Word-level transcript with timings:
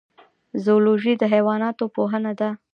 زولوژی 0.63 1.13
د 1.17 1.23
حیواناتو 1.33 1.83
پوهنه 1.95 2.31
ده 2.39 2.49